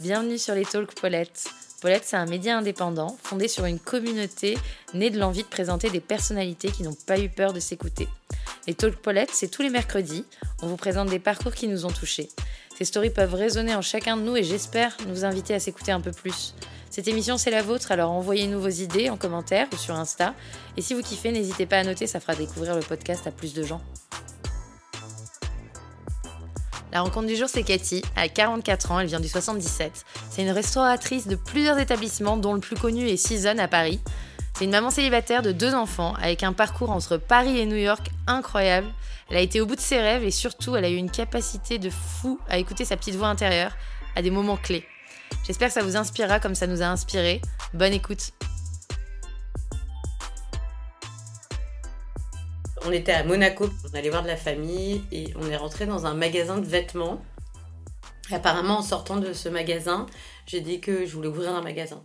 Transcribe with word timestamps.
Bienvenue 0.00 0.38
sur 0.38 0.54
les 0.54 0.64
Talks 0.64 0.98
Paulette. 0.98 1.44
Paulette, 1.82 2.04
c'est 2.06 2.16
un 2.16 2.24
média 2.24 2.56
indépendant 2.56 3.18
fondé 3.22 3.48
sur 3.48 3.66
une 3.66 3.78
communauté 3.78 4.56
née 4.94 5.10
de 5.10 5.18
l'envie 5.18 5.42
de 5.42 5.48
présenter 5.48 5.90
des 5.90 6.00
personnalités 6.00 6.70
qui 6.70 6.84
n'ont 6.84 6.96
pas 7.06 7.20
eu 7.20 7.28
peur 7.28 7.52
de 7.52 7.60
s'écouter. 7.60 8.08
Les 8.66 8.72
Talks 8.72 8.96
Paulette, 8.96 9.28
c'est 9.30 9.48
tous 9.48 9.60
les 9.60 9.68
mercredis. 9.68 10.24
On 10.62 10.68
vous 10.68 10.78
présente 10.78 11.10
des 11.10 11.18
parcours 11.18 11.52
qui 11.52 11.68
nous 11.68 11.84
ont 11.84 11.90
touchés. 11.90 12.30
Ces 12.78 12.86
stories 12.86 13.10
peuvent 13.10 13.34
résonner 13.34 13.74
en 13.74 13.82
chacun 13.82 14.16
de 14.16 14.22
nous 14.22 14.38
et 14.38 14.42
j'espère 14.42 14.96
nous 15.06 15.26
inviter 15.26 15.52
à 15.52 15.60
s'écouter 15.60 15.92
un 15.92 16.00
peu 16.00 16.12
plus. 16.12 16.54
Cette 16.88 17.06
émission, 17.06 17.36
c'est 17.36 17.50
la 17.50 17.62
vôtre, 17.62 17.92
alors 17.92 18.10
envoyez-nous 18.12 18.58
vos 18.58 18.68
idées 18.68 19.10
en 19.10 19.18
commentaire 19.18 19.68
ou 19.70 19.76
sur 19.76 19.96
Insta. 19.96 20.34
Et 20.78 20.82
si 20.82 20.94
vous 20.94 21.02
kiffez, 21.02 21.30
n'hésitez 21.30 21.66
pas 21.66 21.76
à 21.76 21.84
noter, 21.84 22.06
ça 22.06 22.20
fera 22.20 22.34
découvrir 22.34 22.74
le 22.74 22.80
podcast 22.80 23.26
à 23.26 23.32
plus 23.32 23.52
de 23.52 23.64
gens. 23.64 23.82
La 26.92 27.02
rencontre 27.02 27.28
du 27.28 27.36
jour, 27.36 27.48
c'est 27.48 27.62
Cathy. 27.62 28.02
À 28.16 28.28
44 28.28 28.90
ans, 28.90 29.00
elle 29.00 29.06
vient 29.06 29.20
du 29.20 29.28
77. 29.28 30.04
C'est 30.28 30.42
une 30.42 30.50
restauratrice 30.50 31.28
de 31.28 31.36
plusieurs 31.36 31.78
établissements, 31.78 32.36
dont 32.36 32.52
le 32.52 32.60
plus 32.60 32.76
connu 32.76 33.06
est 33.06 33.16
Season 33.16 33.58
à 33.58 33.68
Paris. 33.68 34.00
C'est 34.54 34.64
une 34.64 34.72
maman 34.72 34.90
célibataire 34.90 35.42
de 35.42 35.52
deux 35.52 35.74
enfants, 35.74 36.14
avec 36.20 36.42
un 36.42 36.52
parcours 36.52 36.90
entre 36.90 37.16
Paris 37.16 37.58
et 37.58 37.66
New 37.66 37.76
York 37.76 38.10
incroyable. 38.26 38.88
Elle 39.30 39.36
a 39.36 39.40
été 39.40 39.60
au 39.60 39.66
bout 39.66 39.76
de 39.76 39.80
ses 39.80 40.00
rêves 40.00 40.24
et 40.24 40.32
surtout, 40.32 40.74
elle 40.74 40.84
a 40.84 40.90
eu 40.90 40.96
une 40.96 41.10
capacité 41.10 41.78
de 41.78 41.90
fou 41.90 42.40
à 42.48 42.58
écouter 42.58 42.84
sa 42.84 42.96
petite 42.96 43.14
voix 43.14 43.28
intérieure 43.28 43.72
à 44.16 44.22
des 44.22 44.30
moments 44.30 44.56
clés. 44.56 44.84
J'espère 45.46 45.68
que 45.68 45.74
ça 45.74 45.82
vous 45.82 45.96
inspirera 45.96 46.40
comme 46.40 46.56
ça 46.56 46.66
nous 46.66 46.82
a 46.82 46.86
inspiré. 46.86 47.40
Bonne 47.72 47.92
écoute. 47.92 48.32
On 52.86 52.92
était 52.92 53.12
à 53.12 53.24
Monaco, 53.24 53.68
on 53.90 53.94
allait 53.94 54.08
voir 54.08 54.22
de 54.22 54.28
la 54.28 54.36
famille 54.36 55.02
et 55.12 55.34
on 55.36 55.50
est 55.50 55.56
rentré 55.56 55.84
dans 55.84 56.06
un 56.06 56.14
magasin 56.14 56.56
de 56.56 56.64
vêtements. 56.64 57.22
Apparemment, 58.30 58.78
en 58.78 58.82
sortant 58.82 59.16
de 59.16 59.34
ce 59.34 59.50
magasin, 59.50 60.06
j'ai 60.46 60.60
dit 60.60 60.80
que 60.80 61.04
je 61.04 61.12
voulais 61.12 61.28
ouvrir 61.28 61.54
un 61.54 61.60
magasin. 61.60 62.02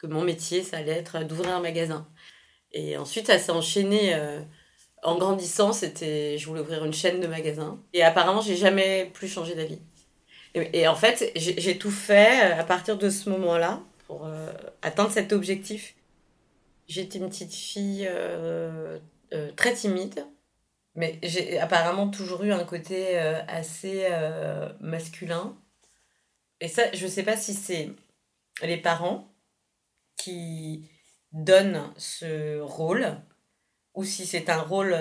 Que 0.00 0.06
mon 0.06 0.22
métier, 0.22 0.62
ça 0.62 0.78
allait 0.78 0.92
être 0.92 1.24
d'ouvrir 1.24 1.54
un 1.54 1.60
magasin. 1.60 2.08
Et 2.72 2.96
ensuite, 2.96 3.26
ça 3.26 3.38
s'est 3.38 3.52
enchaîné 3.52 4.14
euh, 4.14 4.40
en 5.02 5.18
grandissant. 5.18 5.72
C'était, 5.72 6.38
je 6.38 6.46
voulais 6.46 6.60
ouvrir 6.60 6.84
une 6.84 6.94
chaîne 6.94 7.20
de 7.20 7.26
magasins. 7.26 7.78
Et 7.92 8.02
apparemment, 8.02 8.40
j'ai 8.40 8.56
jamais 8.56 9.10
plus 9.12 9.28
changé 9.28 9.54
d'avis. 9.54 9.80
Et, 10.54 10.88
en 10.88 10.94
fait, 10.94 11.32
j'ai 11.36 11.76
tout 11.76 11.90
fait 11.90 12.44
euh, 12.44 12.60
à 12.60 12.64
partir 12.64 12.96
de 12.96 13.10
ce 13.10 13.28
moment-là 13.28 13.82
pour 14.06 14.24
euh, 14.24 14.50
atteindre 14.80 15.10
cet 15.10 15.34
objectif. 15.34 15.94
J'étais 16.88 17.18
une 17.18 17.28
petite 17.28 17.52
fille 17.52 18.08
euh, 19.32 19.50
très 19.52 19.74
timide, 19.74 20.26
mais 20.94 21.18
j'ai 21.22 21.58
apparemment 21.58 22.08
toujours 22.08 22.44
eu 22.44 22.52
un 22.52 22.64
côté 22.64 23.18
euh, 23.18 23.40
assez 23.48 24.06
euh, 24.10 24.72
masculin. 24.80 25.56
Et 26.60 26.68
ça, 26.68 26.82
je 26.92 27.06
sais 27.06 27.22
pas 27.22 27.36
si 27.36 27.54
c'est 27.54 27.90
les 28.62 28.76
parents 28.76 29.34
qui 30.16 30.88
donnent 31.32 31.92
ce 31.96 32.60
rôle 32.60 33.20
ou 33.94 34.04
si 34.04 34.26
c'est 34.26 34.48
un 34.48 34.60
rôle 34.62 34.96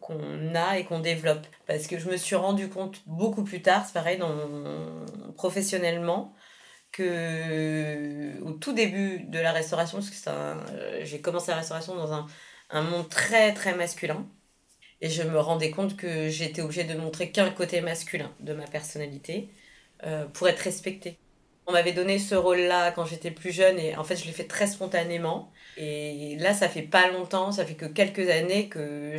qu'on 0.00 0.54
a 0.54 0.78
et 0.78 0.84
qu'on 0.84 1.00
développe. 1.00 1.46
Parce 1.66 1.86
que 1.86 1.98
je 1.98 2.10
me 2.10 2.16
suis 2.16 2.36
rendu 2.36 2.68
compte 2.68 3.02
beaucoup 3.06 3.44
plus 3.44 3.62
tard, 3.62 3.84
c'est 3.86 3.92
pareil 3.94 4.18
dans 4.18 4.34
professionnellement, 5.36 6.34
que 6.92 8.40
au 8.42 8.52
tout 8.52 8.72
début 8.72 9.24
de 9.24 9.38
la 9.38 9.52
restauration, 9.52 9.98
parce 9.98 10.10
que 10.10 11.04
j'ai 11.04 11.20
commencé 11.20 11.50
la 11.50 11.58
restauration 11.58 11.94
dans 11.96 12.12
un, 12.12 12.26
un 12.74 12.82
monde 12.82 13.08
très 13.08 13.54
très 13.54 13.74
masculin, 13.74 14.26
et 15.00 15.08
je 15.08 15.22
me 15.22 15.38
rendais 15.38 15.70
compte 15.70 15.96
que 15.96 16.28
j'étais 16.28 16.60
obligée 16.60 16.84
de 16.84 16.94
montrer 16.94 17.30
qu'un 17.30 17.50
côté 17.50 17.80
masculin 17.80 18.30
de 18.40 18.52
ma 18.52 18.66
personnalité 18.66 19.48
euh, 20.04 20.26
pour 20.26 20.48
être 20.48 20.58
respectée. 20.58 21.16
On 21.66 21.72
m'avait 21.72 21.92
donné 21.92 22.18
ce 22.18 22.34
rôle-là 22.34 22.90
quand 22.90 23.06
j'étais 23.06 23.30
plus 23.30 23.52
jeune 23.52 23.78
et 23.78 23.96
en 23.96 24.04
fait 24.04 24.16
je 24.16 24.26
l'ai 24.26 24.32
fait 24.32 24.44
très 24.46 24.66
spontanément. 24.66 25.50
Et 25.76 26.36
là 26.38 26.52
ça 26.52 26.68
fait 26.68 26.82
pas 26.82 27.10
longtemps, 27.10 27.52
ça 27.52 27.64
fait 27.64 27.74
que 27.74 27.86
quelques 27.86 28.28
années 28.28 28.68
que 28.68 29.16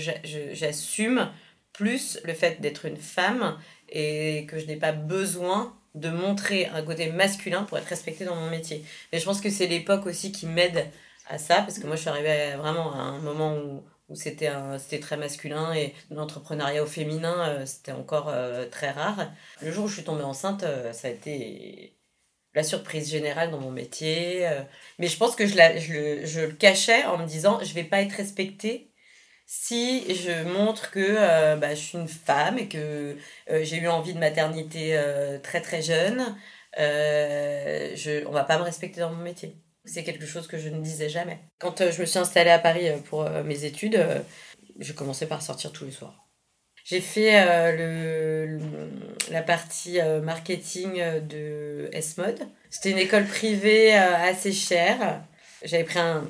j'assume 0.53 1.31
plus 1.73 2.19
le 2.23 2.33
fait 2.33 2.61
d'être 2.61 2.85
une 2.85 2.97
femme 2.97 3.57
et 3.89 4.45
que 4.47 4.59
je 4.59 4.65
n'ai 4.65 4.75
pas 4.75 4.91
besoin 4.91 5.75
de 5.95 6.09
montrer 6.09 6.65
un 6.67 6.81
côté 6.81 7.09
masculin 7.09 7.63
pour 7.63 7.77
être 7.77 7.88
respectée 7.88 8.25
dans 8.25 8.35
mon 8.35 8.49
métier. 8.49 8.83
Mais 9.11 9.19
je 9.19 9.25
pense 9.25 9.39
que 9.39 9.49
c'est 9.49 9.67
l'époque 9.67 10.05
aussi 10.05 10.31
qui 10.31 10.45
m'aide 10.45 10.88
à 11.28 11.38
ça 11.38 11.62
parce 11.62 11.80
que 11.80 11.88
moi 11.88 11.96
je 11.96 12.02
suis 12.02 12.09
arrivée 12.09 12.56
vraiment 12.58 12.94
à 12.94 12.97
un 12.97 13.19
moment 13.19 13.56
où 13.58 13.84
où 14.09 14.16
c'était 14.16 14.50
très 15.02 15.18
masculin 15.18 15.74
et 15.74 15.94
l'entrepreneuriat 16.12 16.84
au 16.84 16.86
féminin 16.86 17.50
euh, 17.50 17.66
c'était 17.66 17.91
encore 17.91 18.30
euh, 18.30 18.68
très 18.69 18.91
rare. 18.91 19.31
Le 19.62 19.72
jour 19.72 19.86
où 19.86 19.88
je 19.88 19.96
suis 19.96 20.03
tombée 20.03 20.24
enceinte, 20.24 20.63
euh, 20.63 20.94
ça 20.94 21.08
a 21.08 21.12
été 21.12 21.97
la 22.53 22.63
surprise 22.63 23.09
générale 23.12 23.52
dans 23.52 23.59
mon 23.59 23.72
métier. 23.72 24.47
mais 25.00 25.08
je 25.08 25.18
pense 25.18 25.36
que 25.36 25.46
je, 25.47 25.58
la, 25.58 25.78
je, 25.78 25.94
le, 25.94 26.25
je 26.25 26.41
le 26.41 26.53
cachais 26.53 27.06
en 27.06 27.18
me 27.18 27.25
disant 27.28 27.59
je 27.63 27.74
vais 27.74 27.84
pas 27.84 28.02
être 28.02 28.13
respectée 28.13 28.92
si 29.46 30.16
je 30.16 30.44
montre 30.44 30.92
que 30.92 31.56
bah, 31.57 31.75
je 31.75 31.81
suis 31.81 31.97
une 31.97 32.07
femme 32.07 32.57
et 32.57 32.69
que 32.69 33.18
j'ai 33.50 33.78
eu 33.78 33.88
envie 33.90 34.13
de 34.13 34.19
maternité 34.19 35.00
très 35.44 35.62
très 35.62 35.81
jeune. 35.81 36.38
Je, 36.78 38.25
on 38.28 38.31
va 38.31 38.44
pas 38.46 38.57
me 38.57 38.63
respecter 38.63 39.02
dans 39.02 39.12
mon 39.12 39.24
métier. 39.24 39.64
C'est 39.85 40.03
quelque 40.03 40.25
chose 40.25 40.47
que 40.47 40.57
je 40.57 40.69
ne 40.69 40.81
disais 40.81 41.09
jamais. 41.09 41.40
Quand 41.59 41.81
euh, 41.81 41.91
je 41.91 42.01
me 42.01 42.06
suis 42.06 42.19
installée 42.19 42.50
à 42.50 42.59
Paris 42.59 42.90
euh, 42.90 42.97
pour 42.97 43.22
euh, 43.22 43.44
mes 43.44 43.66
études, 43.66 44.03
je 44.79 44.94
commençais 44.94 45.28
par 45.28 45.41
sortir 45.41 45.72
tous 45.72 45.85
les 45.85 45.91
soirs. 45.91 46.28
J'ai 46.84 47.01
fait 47.01 47.44
le, 47.75 48.59
la 49.31 49.41
partie 49.41 49.97
marketing 50.22 51.01
de 51.28 51.90
S-Mode. 51.91 52.47
C'était 52.69 52.91
une 52.91 53.00
école 53.00 53.25
privée 53.25 53.95
assez 53.95 54.51
chère. 54.51 55.24
J'avais 55.63 55.84
pris 55.84 55.97
un, 55.97 56.29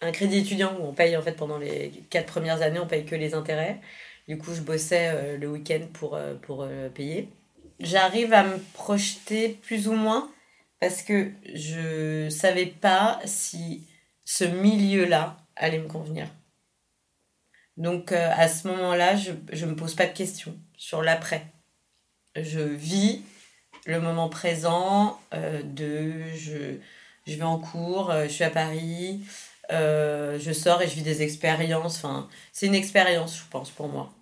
un 0.00 0.10
crédit 0.10 0.38
étudiant 0.38 0.74
où 0.80 0.84
on 0.86 0.94
paye 0.94 1.14
en 1.14 1.20
fait 1.20 1.32
pendant 1.32 1.58
les 1.58 1.90
quatre 2.08 2.24
premières 2.24 2.62
années, 2.62 2.78
on 2.78 2.86
paye 2.86 3.04
que 3.04 3.14
les 3.16 3.34
intérêts. 3.34 3.80
Du 4.28 4.38
coup, 4.38 4.54
je 4.54 4.62
bossais 4.62 5.36
le 5.36 5.46
week-end 5.46 5.82
pour, 5.92 6.18
pour 6.40 6.66
payer. 6.94 7.28
J'arrive 7.78 8.32
à 8.32 8.44
me 8.44 8.56
projeter 8.72 9.58
plus 9.60 9.88
ou 9.88 9.92
moins 9.92 10.30
parce 10.82 11.02
que 11.02 11.30
je 11.54 12.28
savais 12.28 12.66
pas 12.66 13.20
si 13.24 13.86
ce 14.24 14.42
milieu-là 14.42 15.36
allait 15.54 15.78
me 15.78 15.86
convenir. 15.86 16.26
Donc 17.76 18.10
euh, 18.10 18.32
à 18.34 18.48
ce 18.48 18.66
moment-là, 18.66 19.14
je 19.14 19.30
ne 19.30 19.70
me 19.70 19.76
pose 19.76 19.94
pas 19.94 20.06
de 20.06 20.12
questions 20.12 20.58
sur 20.76 21.00
l'après. 21.00 21.46
Je 22.34 22.58
vis 22.58 23.22
le 23.86 24.00
moment 24.00 24.28
présent 24.28 25.20
euh, 25.34 25.62
de 25.62 26.24
je, 26.34 26.78
je 27.28 27.36
vais 27.36 27.44
en 27.44 27.60
cours, 27.60 28.10
euh, 28.10 28.24
je 28.24 28.32
suis 28.32 28.44
à 28.44 28.50
Paris, 28.50 29.20
je 29.70 30.52
sors 30.52 30.82
et 30.82 30.88
je 30.88 30.96
vis 30.96 31.02
des 31.02 31.22
expériences. 31.22 31.98
Enfin, 31.98 32.28
c'est 32.50 32.66
une 32.66 32.74
expérience, 32.74 33.38
je 33.38 33.44
pense, 33.48 33.70
pour 33.70 33.86
moi. 33.86 34.12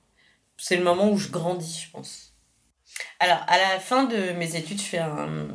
C'est 0.59 0.77
le 0.77 0.85
moment 0.85 1.09
où 1.09 1.17
je 1.17 1.31
grandis, 1.31 1.85
je 1.87 1.91
pense. 1.91 2.35
Alors, 3.19 3.39
à 3.49 3.57
la 3.57 3.81
fin 3.81 4.05
de 4.05 4.33
mes 4.33 4.57
études, 4.57 4.79
je 4.79 4.85
fais 4.85 4.99
un, 4.99 5.49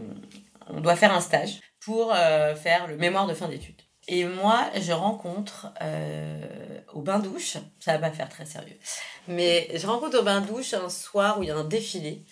on 0.68 0.82
doit 0.82 0.96
faire 0.96 1.14
un 1.14 1.22
stage 1.22 1.62
pour 1.80 2.14
euh, 2.14 2.56
faire 2.56 2.88
le 2.88 2.98
mémoire 2.98 3.28
de 3.28 3.34
fin 3.34 3.48
d'études. 3.48 3.82
Et 4.08 4.26
moi, 4.26 4.70
je 4.80 4.92
rencontre 4.92 5.74
euh, 5.82 6.80
au 6.94 7.02
bain-douche, 7.02 7.58
ça 7.80 7.94
va 7.94 8.10
pas 8.10 8.12
faire 8.12 8.30
très 8.30 8.46
sérieux, 8.46 8.78
mais 9.28 9.68
je 9.74 9.88
rencontre 9.88 10.20
au 10.20 10.24
bain-douche 10.24 10.74
un 10.76 10.90
soir 10.90 11.40
où 11.40 11.44
il 11.44 11.48
y 11.48 11.52
a 11.52 11.56
un 11.56 11.64
défilé, 11.64 12.24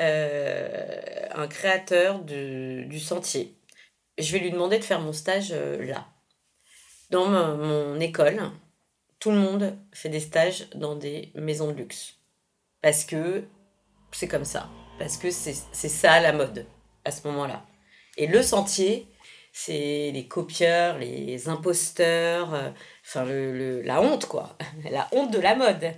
euh, 0.00 1.26
un 1.32 1.46
créateur 1.46 2.20
du 2.20 2.98
sentier. 2.98 3.56
Je 4.18 4.32
vais 4.32 4.40
lui 4.40 4.50
demander 4.50 4.78
de 4.78 4.84
faire 4.84 5.00
mon 5.00 5.12
stage 5.12 5.52
là. 5.52 6.06
Dans 7.10 7.26
mon, 7.26 7.56
mon 7.56 8.00
école, 8.00 8.40
tout 9.20 9.30
le 9.30 9.38
monde 9.38 9.76
fait 9.92 10.08
des 10.08 10.20
stages 10.20 10.68
dans 10.74 10.96
des 10.96 11.30
maisons 11.34 11.68
de 11.68 11.76
luxe. 11.76 12.14
Parce 12.80 13.04
que 13.04 13.44
c'est 14.10 14.28
comme 14.28 14.44
ça. 14.44 14.68
Parce 14.98 15.16
que 15.16 15.30
c'est 15.30 15.54
ça 15.88 16.20
la 16.20 16.32
mode 16.32 16.66
à 17.04 17.10
ce 17.10 17.26
moment-là. 17.28 17.64
Et 18.16 18.26
le 18.26 18.42
sentier, 18.42 19.06
c'est 19.52 20.10
les 20.12 20.26
copieurs, 20.26 20.98
les 20.98 21.48
imposteurs, 21.48 22.54
euh, 22.54 22.70
enfin 23.04 23.24
le, 23.24 23.82
la 23.82 24.00
honte 24.00 24.26
quoi, 24.26 24.56
la 24.90 25.08
honte 25.12 25.30
de 25.30 25.38
la 25.38 25.54
mode. 25.54 25.92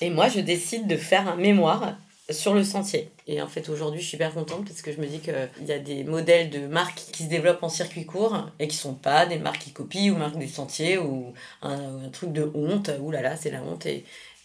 Et 0.00 0.10
moi, 0.10 0.28
je 0.28 0.40
décide 0.40 0.86
de 0.88 0.96
faire 0.96 1.28
un 1.28 1.36
mémoire 1.36 1.96
sur 2.30 2.54
le 2.54 2.64
sentier. 2.64 3.10
Et 3.26 3.40
en 3.42 3.46
fait, 3.46 3.68
aujourd'hui, 3.68 4.00
je 4.00 4.06
suis 4.06 4.16
super 4.16 4.32
contente 4.34 4.64
parce 4.64 4.82
que 4.82 4.92
je 4.92 5.00
me 5.00 5.06
dis 5.06 5.20
qu'il 5.20 5.66
y 5.66 5.72
a 5.72 5.78
des 5.78 6.04
modèles 6.04 6.50
de 6.50 6.66
marques 6.66 7.02
qui 7.12 7.24
se 7.24 7.28
développent 7.28 7.62
en 7.62 7.68
circuit 7.68 8.06
court 8.06 8.48
et 8.58 8.68
qui 8.68 8.76
sont 8.76 8.94
pas 8.94 9.26
des 9.26 9.38
marques 9.38 9.60
qui 9.60 9.72
copient 9.72 10.12
ou 10.12 10.16
marques 10.16 10.38
du 10.38 10.48
sentier 10.48 10.98
ou 10.98 11.32
un, 11.62 12.08
truc 12.10 12.32
de 12.32 12.50
honte. 12.54 12.90
Ouh 13.00 13.10
là 13.10 13.22
là, 13.22 13.36
c'est 13.36 13.50
la 13.50 13.62
honte. 13.62 13.86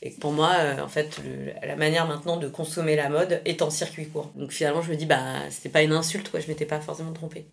Et 0.01 0.11
pour 0.11 0.31
moi, 0.31 0.53
euh, 0.59 0.79
en 0.81 0.87
fait, 0.87 1.19
la 1.63 1.75
manière 1.75 2.07
maintenant 2.07 2.37
de 2.37 2.47
consommer 2.47 2.95
la 2.95 3.09
mode 3.09 3.41
est 3.45 3.61
en 3.61 3.69
circuit 3.69 4.07
court. 4.07 4.31
Donc 4.35 4.51
finalement, 4.51 4.81
je 4.81 4.91
me 4.91 4.95
dis, 4.95 5.05
bah, 5.07 5.49
c'était 5.49 5.69
pas 5.69 5.81
une 5.81 5.91
insulte, 5.91 6.29
quoi. 6.29 6.39
Je 6.39 6.47
m'étais 6.47 6.65
pas 6.65 6.79
forcément 6.79 7.13
trompée. 7.13 7.47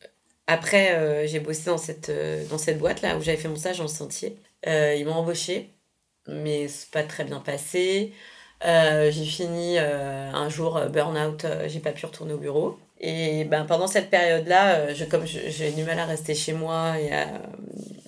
Après, 0.46 0.94
euh, 0.94 1.26
j'ai 1.26 1.41
bossé 1.41 1.64
dans 1.67 1.79
cette, 1.79 2.11
euh, 2.11 2.44
dans 2.49 2.58
cette 2.58 2.79
boîte 2.79 3.00
là 3.00 3.17
où 3.17 3.23
j'avais 3.23 3.38
fait 3.38 3.49
mon 3.49 3.56
stage 3.56 3.81
le 3.81 3.88
sentier. 3.88 4.37
Ils 4.67 5.05
m'ont 5.06 5.14
embauché, 5.14 5.70
mais 6.26 6.69
c'est 6.69 6.91
pas 6.91 7.02
très 7.02 7.25
bien 7.25 7.41
passé. 7.41 8.14
J'ai 8.62 9.25
fini 9.26 9.79
un 9.79 10.49
jour 10.49 10.81
burn-out, 10.91 11.44
j'ai 11.67 11.81
pas 11.81 11.93
pu 11.93 12.06
retourner 12.06 12.32
au 12.32 12.38
bureau. 12.38 12.79
Et 12.99 13.44
ben, 13.44 13.67
pendant 13.67 13.87
cette 13.87 14.08
période-là, 14.08 14.94
je, 14.94 15.05
comme 15.05 15.26
j'ai 15.26 15.70
du 15.73 15.85
mal 15.85 15.99
à 15.99 16.06
rester 16.06 16.35
chez 16.35 16.55
moi 16.55 16.99
et 16.99 17.12
à, 17.12 17.26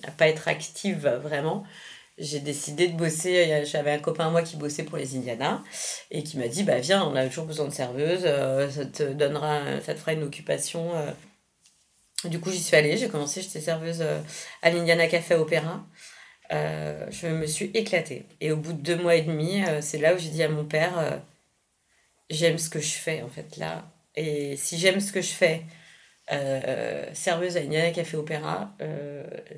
à 0.03 0.11
pas 0.17 0.27
être 0.27 0.47
active 0.47 1.07
vraiment, 1.21 1.63
j'ai 2.17 2.39
décidé 2.39 2.87
de 2.87 2.97
bosser. 2.97 3.65
J'avais 3.65 3.91
un 3.91 3.99
copain 3.99 4.29
moi 4.29 4.41
qui 4.41 4.57
bossait 4.57 4.83
pour 4.83 4.97
les 4.97 5.15
Indiana 5.15 5.63
et 6.11 6.23
qui 6.23 6.37
m'a 6.37 6.47
dit 6.47 6.63
bah 6.63 6.79
viens, 6.79 7.03
on 7.03 7.15
a 7.15 7.27
toujours 7.27 7.45
besoin 7.45 7.67
de 7.67 7.73
serveuse, 7.73 8.23
ça 8.71 8.85
te 8.85 9.03
donnera, 9.13 9.81
ça 9.81 9.93
te 9.93 9.99
fera 9.99 10.13
une 10.13 10.23
occupation. 10.23 10.91
Du 12.25 12.39
coup, 12.39 12.51
j'y 12.51 12.61
suis 12.61 12.75
allée, 12.75 12.97
j'ai 12.97 13.09
commencé, 13.09 13.41
j'étais 13.41 13.61
serveuse 13.61 14.03
à 14.61 14.69
l'Indiana 14.69 15.07
Café 15.07 15.35
Opéra. 15.35 15.85
Euh, 16.53 17.05
je 17.11 17.27
me 17.27 17.45
suis 17.45 17.71
éclatée. 17.73 18.25
Et 18.41 18.51
au 18.51 18.57
bout 18.57 18.73
de 18.73 18.81
deux 18.81 18.97
mois 18.97 19.15
et 19.15 19.21
demi, 19.21 19.63
euh, 19.65 19.81
c'est 19.81 19.97
là 19.97 20.13
où 20.15 20.17
j'ai 20.17 20.29
dit 20.29 20.43
à 20.43 20.49
mon 20.49 20.65
père, 20.65 20.97
euh, 20.97 21.17
j'aime 22.29 22.57
ce 22.57 22.69
que 22.69 22.79
je 22.79 22.93
fais 22.93 23.21
en 23.21 23.29
fait 23.29 23.57
là. 23.57 23.85
Et 24.15 24.55
si 24.57 24.77
j'aime 24.77 24.99
ce 24.99 25.11
que 25.11 25.21
je 25.21 25.31
fais, 25.31 25.63
serveuse 27.13 27.57
à 27.57 27.61
Indiana 27.61 27.91
Café 27.91 28.17
Opéra, 28.17 28.75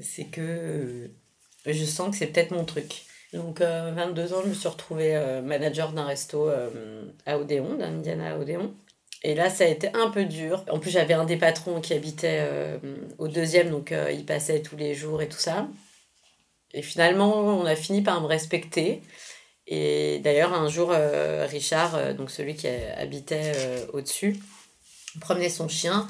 c'est 0.02 0.26
que 0.26 1.10
je 1.66 1.86
sens 1.86 2.12
que 2.12 2.18
c'est 2.18 2.28
peut-être 2.28 2.52
mon 2.52 2.66
truc. 2.66 3.04
Donc 3.34 3.62
22 3.62 4.34
ans, 4.34 4.42
je 4.44 4.50
me 4.50 4.54
suis 4.54 4.68
retrouvée 4.68 5.42
manager 5.44 5.92
d'un 5.92 6.06
resto 6.06 6.50
à 7.26 7.38
Odéon, 7.38 7.76
d'un 7.76 7.98
Indiana 7.98 8.34
à 8.34 8.38
Odéon. 8.38 8.74
Et 9.22 9.36
là, 9.36 9.50
ça 9.50 9.66
a 9.66 9.68
été 9.68 9.90
un 9.94 10.10
peu 10.10 10.26
dur. 10.26 10.64
En 10.72 10.80
plus, 10.80 10.90
j'avais 10.90 11.14
un 11.14 11.26
des 11.26 11.38
patrons 11.38 11.80
qui 11.80 11.94
habitait 11.94 12.48
au 13.20 13.28
deuxième, 13.28 13.70
donc 13.70 13.94
il 14.12 14.26
passait 14.26 14.62
tous 14.62 14.78
les 14.78 14.96
jours 14.96 15.22
et 15.22 15.30
tout 15.30 15.38
ça. 15.38 15.68
Et 16.74 16.82
finalement, 16.82 17.36
on 17.36 17.66
a 17.66 17.76
fini 17.76 18.02
par 18.02 18.22
me 18.22 18.28
respecter. 18.28 19.02
Et 19.68 20.20
d'ailleurs, 20.20 20.54
un 20.54 20.68
jour, 20.68 20.92
euh, 20.92 21.46
Richard, 21.50 21.96
euh, 21.96 22.14
donc 22.14 22.32
celui 22.32 22.56
qui 22.56 22.68
habitait 22.68 23.52
euh, 23.56 23.86
au-dessus, 23.94 24.40
promenait 25.22 25.50
son 25.50 25.68
chien 25.68 26.08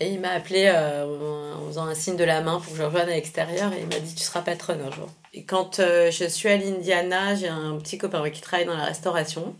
et 0.00 0.08
il 0.08 0.20
m'a 0.20 0.30
appelé 0.30 0.70
en 0.70 1.66
faisant 1.66 1.84
un 1.84 1.94
signe 1.94 2.16
de 2.16 2.24
la 2.24 2.40
main 2.40 2.58
pour 2.58 2.72
que 2.72 2.78
je 2.78 2.82
rejoigne 2.82 3.08
à 3.08 3.14
l'extérieur 3.14 3.72
et 3.72 3.80
il 3.80 3.86
m'a 3.86 4.00
dit 4.00 4.14
Tu 4.14 4.22
seras 4.22 4.40
patronne 4.40 4.80
un 4.80 4.90
jour. 4.90 5.08
Et 5.32 5.44
quand 5.44 5.76
je 5.76 6.26
suis 6.28 6.48
à 6.48 6.56
l'Indiana, 6.56 7.34
j'ai 7.34 7.48
un 7.48 7.76
petit 7.76 7.98
copain 7.98 8.28
qui 8.30 8.40
travaille 8.40 8.66
dans 8.66 8.76
la 8.76 8.86
restauration. 8.86 9.54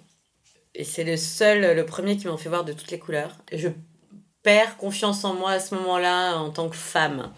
Et 0.75 0.85
c'est 0.85 1.05
le 1.05 1.17
seul, 1.17 1.77
le 1.77 1.87
premier 1.87 2.17
qui 2.17 2.27
m'en 2.27 2.37
fait 2.37 2.49
voir 2.49 2.65
de 2.65 2.73
toutes 2.73 2.91
les 2.91 2.99
couleurs. 2.99 3.37
Je 3.53 3.69
perds 4.43 4.77
confiance 4.79 5.25
en 5.25 5.35
moi 5.35 5.53
à 5.53 5.61
ce 5.61 5.75
moment-là 5.75 6.37
en 6.37 6.51
tant 6.51 6.69
que 6.69 6.77
femme 6.77 7.31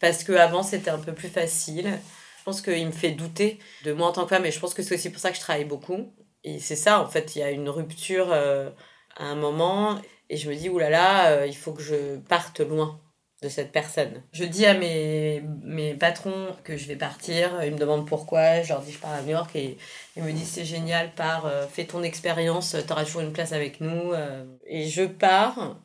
parce 0.00 0.24
qu'avant 0.24 0.62
c'était 0.62 0.90
un 0.90 0.98
peu 0.98 1.12
plus 1.12 1.28
facile. 1.28 1.98
Je 2.38 2.44
pense 2.44 2.62
qu'il 2.62 2.86
me 2.86 2.92
fait 2.92 3.10
douter 3.10 3.58
de 3.84 3.92
moi 3.92 4.08
en 4.08 4.12
tant 4.12 4.22
que 4.22 4.30
femme 4.30 4.46
et 4.46 4.52
je 4.52 4.58
pense 4.58 4.74
que 4.74 4.82
c'est 4.82 4.94
aussi 4.94 5.10
pour 5.10 5.20
ça 5.20 5.30
que 5.30 5.36
je 5.36 5.40
travaille 5.40 5.64
beaucoup. 5.64 6.12
Et 6.44 6.60
c'est 6.60 6.76
ça, 6.76 7.02
en 7.02 7.06
fait, 7.06 7.36
il 7.36 7.40
y 7.40 7.42
a 7.42 7.50
une 7.50 7.68
rupture 7.68 8.28
euh, 8.32 8.70
à 9.16 9.24
un 9.24 9.34
moment 9.34 10.00
et 10.30 10.36
je 10.36 10.48
me 10.48 10.54
dis, 10.54 10.68
oulala, 10.68 11.40
là, 11.40 11.46
il 11.46 11.56
faut 11.56 11.72
que 11.72 11.82
je 11.82 12.16
parte 12.28 12.60
loin 12.60 13.00
de 13.42 13.48
cette 13.48 13.70
personne. 13.70 14.22
Je 14.32 14.44
dis 14.44 14.66
à 14.66 14.74
mes, 14.74 15.42
mes 15.62 15.94
patrons 15.94 16.48
que 16.64 16.76
je 16.76 16.86
vais 16.88 16.96
partir, 16.96 17.62
ils 17.64 17.72
me 17.72 17.78
demandent 17.78 18.06
pourquoi, 18.06 18.62
je 18.62 18.70
leur 18.70 18.82
dis 18.82 18.92
je 18.92 18.98
pars 18.98 19.12
à 19.12 19.22
New 19.22 19.30
York 19.30 19.54
et 19.54 19.78
ils 20.16 20.24
me 20.24 20.32
disent 20.32 20.48
c'est 20.48 20.64
génial, 20.64 21.12
pars, 21.14 21.46
euh, 21.46 21.66
fais 21.66 21.84
ton 21.84 22.02
expérience, 22.02 22.76
tu 22.84 22.92
auras 22.92 23.04
toujours 23.04 23.20
une 23.20 23.32
place 23.32 23.52
avec 23.52 23.80
nous. 23.80 24.12
Euh. 24.12 24.44
Et 24.66 24.88
je 24.88 25.04
pars 25.04 25.76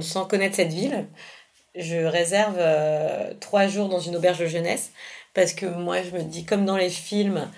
sans 0.00 0.26
connaître 0.26 0.56
cette 0.56 0.72
ville 0.72 1.06
je 1.74 1.96
réserve 1.96 2.56
euh, 2.58 3.32
trois 3.40 3.66
jours 3.66 3.88
dans 3.88 4.00
une 4.00 4.16
auberge 4.16 4.38
de 4.38 4.46
jeunesse 4.46 4.92
parce 5.34 5.52
que 5.52 5.66
moi 5.66 6.02
je 6.02 6.10
me 6.10 6.22
dis 6.22 6.44
comme 6.44 6.64
dans 6.64 6.76
les 6.76 6.90
films 6.90 7.48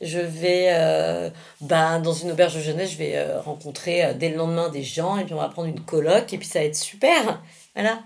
je 0.00 0.18
vais 0.18 0.68
euh, 0.70 1.30
bah, 1.60 1.98
dans 1.98 2.12
une 2.12 2.30
auberge 2.32 2.54
de 2.54 2.60
jeunesse 2.60 2.92
je 2.92 2.98
vais 2.98 3.16
euh, 3.16 3.40
rencontrer 3.40 4.14
dès 4.14 4.30
le 4.30 4.36
lendemain 4.36 4.68
des 4.68 4.82
gens 4.82 5.18
et 5.18 5.24
puis 5.24 5.34
on 5.34 5.38
va 5.38 5.48
prendre 5.48 5.68
une 5.68 5.80
coloc 5.80 6.32
et 6.32 6.38
puis 6.38 6.46
ça 6.46 6.60
va 6.60 6.66
être 6.66 6.76
super. 6.76 7.42
Voilà. 7.74 8.02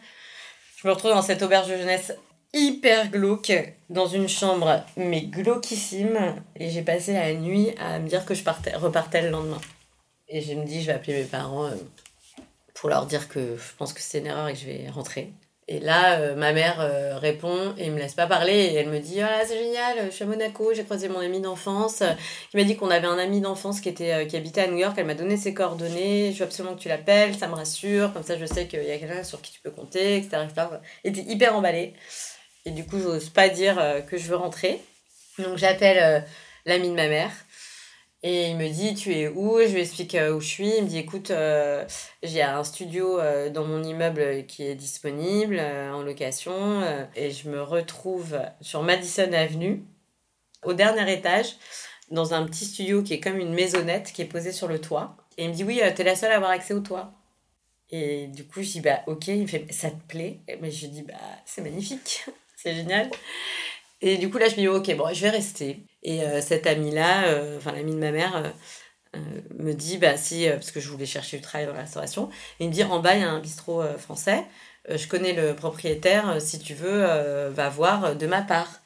Je 0.77 0.89
me 0.89 0.93
retrouve 0.93 1.11
dans 1.11 1.23
cette 1.23 1.43
auberge 1.43 1.69
de 1.69 1.77
jeunesse 1.77 2.13
hyper 2.55 3.11
glauque 3.11 3.53
dans 3.91 4.07
une 4.07 4.29
chambre 4.29 4.83
mais 4.97 5.23
glauquissime 5.23 6.37
et 6.57 6.71
j'ai 6.71 6.83
passé 6.83 7.13
la 7.13 7.35
nuit 7.35 7.75
à 7.79 7.99
me 7.99 8.09
dire 8.09 8.25
que 8.25 8.35
je 8.35 8.43
partais, 8.43 8.75
repartais 8.77 9.23
le 9.23 9.31
lendemain. 9.31 9.61
Et 10.29 10.41
je 10.41 10.55
me 10.55 10.65
dis 10.65 10.81
je 10.81 10.87
vais 10.87 10.93
appeler 10.93 11.15
mes 11.15 11.25
parents 11.25 11.71
pour 12.75 12.89
leur 12.89 13.07
dire 13.07 13.29
que 13.29 13.57
je 13.57 13.77
pense 13.77 13.93
que 13.93 14.01
c'est 14.01 14.21
une 14.21 14.27
erreur 14.27 14.49
et 14.49 14.53
que 14.55 14.59
je 14.59 14.67
vais 14.67 14.89
rentrer 14.89 15.33
et 15.71 15.81
là, 15.81 16.19
euh, 16.19 16.35
ma 16.35 16.55
mère 16.55 16.81
euh, 16.81 17.19
répond 17.19 17.75
et 17.77 17.91
me 17.91 17.99
laisse 17.99 18.15
pas 18.15 18.27
parler. 18.27 18.55
Et 18.55 18.75
elle 18.77 18.89
me 18.89 19.01
dit 19.01 19.21
Ah, 19.21 19.41
c'est 19.47 19.59
génial, 19.59 20.07
je 20.07 20.11
suis 20.11 20.25
à 20.25 20.27
Monaco, 20.27 20.73
j'ai 20.73 20.83
croisé 20.83 21.11
mon 21.11 21.21
ami 21.21 21.43
d'enfance. 21.43 22.03
qui 22.51 22.57
m'a 22.57 22.65
dit 22.65 22.75
qu'on 22.75 22.91
avait 22.91 23.07
un 23.07 23.19
ami 23.19 23.43
d'enfance 23.43 23.83
qui, 23.83 23.95
euh, 24.01 24.25
qui 24.25 24.37
habitait 24.39 24.63
à 24.63 24.67
New 24.69 24.79
York. 24.79 24.95
Elle 24.97 25.05
m'a 25.05 25.15
donné 25.15 25.37
ses 25.37 25.53
coordonnées. 25.53 26.33
Je 26.33 26.39
veux 26.39 26.45
absolument 26.47 26.75
que 26.75 26.81
tu 26.81 26.89
l'appelles, 26.89 27.37
ça 27.37 27.49
me 27.49 27.55
rassure. 27.55 28.15
Comme 28.15 28.23
ça, 28.23 28.39
je 28.39 28.47
sais 28.47 28.67
qu'il 28.67 28.83
y 28.83 28.91
a 28.91 28.97
quelqu'un 28.97 29.23
sur 29.23 29.43
qui 29.43 29.53
tu 29.53 29.61
peux 29.61 29.71
compter, 29.71 30.17
etc. 30.17 30.47
Et 31.05 31.11
était 31.11 31.21
hyper 31.21 31.55
emballée. 31.55 31.93
Et 32.65 32.71
du 32.71 32.87
coup, 32.87 32.99
j'ose 32.99 33.29
pas 33.29 33.51
dire 33.51 33.77
que 34.09 34.17
je 34.17 34.27
veux 34.27 34.37
rentrer. 34.37 34.81
Donc, 35.39 35.59
j'appelle 35.59 36.25
l'ami 36.65 36.89
de 36.89 36.95
ma 36.95 37.09
mère. 37.09 37.31
Et 38.25 38.51
il 38.51 38.57
me 38.57 38.69
dit, 38.69 38.95
tu 38.95 39.13
es 39.15 39.29
où? 39.29 39.61
Je 39.61 39.73
lui 39.73 39.81
explique 39.81 40.15
euh, 40.17 40.35
où 40.35 40.41
je 40.41 40.49
suis. 40.49 40.69
Il 40.77 40.85
me 40.85 40.89
dit, 40.89 40.99
écoute, 40.99 41.31
euh, 41.31 41.85
j'ai 42.23 42.43
un 42.43 42.65
studio 42.65 43.21
euh, 43.21 43.49
dans 43.49 43.65
mon 43.65 43.83
immeuble 43.83 44.45
qui 44.47 44.65
est 44.65 44.75
disponible 44.75 45.61
en 45.61 46.03
location. 46.03 46.83
et 47.15 47.31
je 47.31 47.49
me 47.49 47.63
retrouve 47.63 48.41
sur 48.61 48.83
Madison 48.83 49.33
Avenue, 49.33 49.85
au 50.65 50.75
dernier 50.75 51.13
étage, 51.13 51.57
dans 52.11 52.35
un 52.35 52.45
petit 52.47 52.65
studio 52.65 53.03
qui 53.03 53.15
est 53.15 53.21
comme 53.21 53.39
une 53.39 53.55
maisonnette 53.55 54.13
qui 54.13 54.23
est 54.23 54.27
posée 54.27 54.53
sur 54.53 54.67
le 54.67 54.81
toit. 54.81 55.17
Et 55.37 55.45
il 55.45 55.51
me 55.51 55.55
dit, 55.55 55.63
oui, 55.63 55.81
tu 55.95 56.03
es 56.03 56.05
la 56.05 56.17
seule 56.17 56.33
à 56.33 56.37
avoir 56.37 56.51
accès 56.51 56.75
au 56.75 56.81
toit. 56.81 57.13
Et 57.91 58.27
du 58.27 58.45
coup, 58.45 58.63
je 58.63 58.73
dis, 58.73 58.81
bah 58.81 59.01
ok. 59.07 59.29
Il 59.29 59.43
me 59.43 59.47
fait, 59.47 59.67
ça 59.73 59.91
te 59.91 60.03
plaît? 60.09 60.41
Mais 60.61 60.73
je 60.73 60.89
dis, 60.89 61.03
bah 61.03 61.15
c'est 61.47 61.63
magnifique, 61.63 62.25
c'est 62.57 62.75
génial. 62.75 63.11
Et 64.01 64.17
du 64.17 64.31
coup, 64.31 64.39
là, 64.39 64.49
je 64.49 64.55
me 64.55 64.61
dis, 64.61 64.69
ok, 64.69 64.97
bon, 64.97 65.13
je 65.13 65.21
vais 65.23 65.31
rester. 65.31 65.85
Et 66.03 66.23
euh, 66.23 66.41
cet 66.41 66.67
ami-là, 66.67 67.29
euh, 67.29 67.57
enfin 67.59 67.73
l'ami 67.73 67.93
de 67.93 67.99
ma 67.99 68.13
mère, 68.13 68.53
euh, 69.17 69.21
me 69.59 69.73
dit, 69.73 69.99
bah 69.99 70.17
si, 70.17 70.47
parce 70.49 70.71
que 70.71 70.81
je 70.81 70.89
voulais 70.89 71.07
chercher 71.07 71.37
du 71.39 71.43
travail 71.43 71.67
dans 71.67 71.73
la 71.73 71.81
restauration, 71.81 72.31
il 72.61 72.69
me 72.69 72.73
dit, 72.73 72.85
en 72.85 73.01
bas, 73.01 73.15
il 73.15 73.23
y 73.23 73.25
a 73.25 73.31
un 73.31 73.41
bistrot 73.41 73.83
français, 73.99 74.45
je 74.89 75.07
connais 75.09 75.33
le 75.33 75.55
propriétaire, 75.55 76.41
si 76.41 76.59
tu 76.59 76.75
veux, 76.75 77.05
va 77.49 77.69
voir 77.69 78.15
de 78.15 78.27
ma 78.27 78.43
part. 78.43 78.81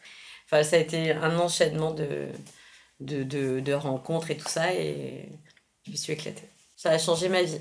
Enfin, 0.46 0.62
ça 0.62 0.76
a 0.76 0.78
été 0.78 1.12
un 1.12 1.38
enchaînement 1.38 1.92
de, 1.92 2.28
de, 3.00 3.22
de, 3.22 3.60
de 3.60 3.72
rencontres 3.72 4.30
et 4.30 4.36
tout 4.36 4.48
ça, 4.48 4.72
et 4.72 5.28
je 5.86 5.92
me 5.92 5.96
suis 5.96 6.12
éclatée. 6.12 6.48
Ça 6.76 6.90
a 6.90 6.98
changé 6.98 7.28
ma 7.28 7.42
vie. 7.42 7.60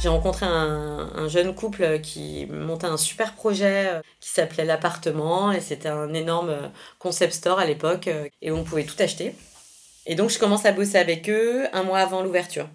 J'ai 0.00 0.08
rencontré 0.08 0.46
un, 0.46 1.10
un, 1.14 1.28
jeune 1.28 1.54
couple 1.54 2.00
qui 2.00 2.46
montait 2.46 2.86
un 2.86 2.96
super 2.96 3.34
projet 3.34 3.86
euh, 3.88 4.00
qui 4.20 4.30
s'appelait 4.30 4.64
l'appartement 4.64 5.52
et 5.52 5.60
c'était 5.60 5.90
un 5.90 6.14
énorme 6.14 6.48
euh, 6.48 6.68
concept 6.98 7.34
store 7.34 7.58
à 7.58 7.66
l'époque 7.66 8.08
euh, 8.08 8.26
et 8.40 8.50
on 8.50 8.64
pouvait 8.64 8.84
tout 8.84 8.94
acheter. 8.98 9.34
Et 10.06 10.14
donc 10.14 10.30
je 10.30 10.38
commence 10.38 10.64
à 10.64 10.72
bosser 10.72 10.96
avec 10.96 11.28
eux 11.28 11.66
un 11.74 11.82
mois 11.82 11.98
avant 11.98 12.22
l'ouverture. 12.22 12.66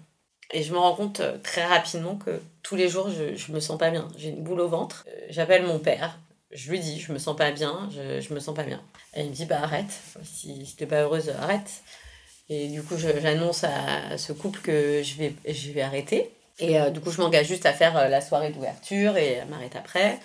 Et 0.52 0.62
je 0.62 0.72
me 0.72 0.78
rends 0.78 0.94
compte 0.94 1.20
très 1.42 1.66
rapidement 1.66 2.14
que 2.14 2.40
tous 2.62 2.76
les 2.76 2.88
jours 2.88 3.10
je, 3.10 3.34
je 3.34 3.50
me 3.50 3.58
sens 3.58 3.76
pas 3.76 3.90
bien. 3.90 4.06
J'ai 4.16 4.28
une 4.28 4.44
boule 4.44 4.60
au 4.60 4.68
ventre. 4.68 5.04
J'appelle 5.28 5.66
mon 5.66 5.80
père. 5.80 6.20
Je 6.52 6.70
lui 6.70 6.78
dis 6.78 7.00
je 7.00 7.12
me 7.12 7.18
sens 7.18 7.34
pas 7.34 7.50
bien, 7.50 7.90
je, 7.90 8.20
je 8.20 8.34
me 8.34 8.38
sens 8.38 8.54
pas 8.54 8.62
bien. 8.62 8.80
Et 9.16 9.22
il 9.22 9.30
me 9.30 9.34
dit 9.34 9.46
bah 9.46 9.62
arrête. 9.62 9.90
Si, 10.22 10.64
si 10.64 10.76
t'es 10.76 10.86
pas 10.86 11.02
heureuse, 11.02 11.30
arrête. 11.30 11.82
Et 12.48 12.68
du 12.68 12.84
coup 12.84 12.94
j'annonce 12.96 13.64
à 13.64 14.16
ce 14.16 14.32
couple 14.32 14.60
que 14.60 15.02
je 15.02 15.16
vais, 15.16 15.34
je 15.48 15.72
vais 15.72 15.82
arrêter. 15.82 16.30
Et 16.58 16.80
euh, 16.80 16.90
du 16.90 17.00
coup, 17.00 17.10
je 17.10 17.20
m'engage 17.20 17.46
juste 17.46 17.66
à 17.66 17.72
faire 17.72 17.96
euh, 17.96 18.08
la 18.08 18.20
soirée 18.20 18.50
d'ouverture 18.50 19.16
et 19.16 19.44
m'arrête 19.46 19.76
après. 19.76 20.18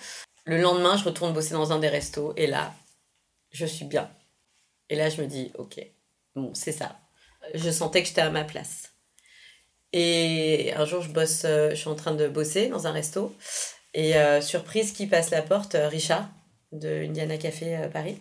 Le 0.44 0.60
lendemain, 0.60 0.96
je 0.96 1.04
retourne 1.04 1.32
bosser 1.32 1.52
dans 1.52 1.72
un 1.72 1.78
des 1.78 1.88
restos 1.88 2.32
et 2.36 2.46
là, 2.46 2.72
je 3.50 3.66
suis 3.66 3.84
bien. 3.84 4.10
Et 4.88 4.96
là, 4.96 5.08
je 5.08 5.20
me 5.20 5.26
dis, 5.26 5.52
ok, 5.58 5.80
bon, 6.34 6.54
c'est 6.54 6.72
ça. 6.72 6.98
Je 7.54 7.70
sentais 7.70 8.02
que 8.02 8.08
j'étais 8.08 8.22
à 8.22 8.30
ma 8.30 8.44
place. 8.44 8.92
Et 9.92 10.72
un 10.74 10.86
jour, 10.86 11.02
je 11.02 11.10
bosse, 11.10 11.42
euh, 11.44 11.70
je 11.70 11.74
suis 11.74 11.88
en 11.88 11.94
train 11.94 12.14
de 12.14 12.28
bosser 12.28 12.68
dans 12.68 12.86
un 12.86 12.92
resto. 12.92 13.34
Et 13.94 14.14
surprise, 14.40 14.92
qui 14.92 15.06
passe 15.06 15.28
la 15.28 15.42
porte 15.42 15.76
Richard 15.78 16.26
de 16.72 17.04
Indiana 17.04 17.36
Café 17.36 17.90
Paris. 17.92 18.18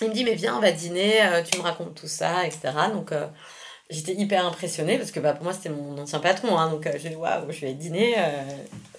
Il 0.00 0.08
me 0.08 0.14
dit, 0.14 0.24
mais 0.24 0.34
viens, 0.34 0.56
on 0.56 0.60
va 0.60 0.72
dîner, 0.72 1.20
tu 1.44 1.58
me 1.58 1.62
racontes 1.62 1.94
tout 1.94 2.08
ça, 2.08 2.46
etc. 2.46 2.70
Donc, 2.90 3.12
j'étais 3.92 4.14
hyper 4.14 4.46
impressionnée 4.46 4.98
parce 4.98 5.10
que 5.10 5.20
bah, 5.20 5.32
pour 5.34 5.44
moi 5.44 5.52
c'était 5.52 5.68
mon 5.68 5.96
ancien 5.98 6.18
patron 6.18 6.58
hein, 6.58 6.70
donc 6.70 6.86
euh, 6.86 6.92
je 6.98 7.14
waouh 7.14 7.50
je 7.50 7.60
vais 7.60 7.74
dîner 7.74 8.14
euh, 8.16 8.42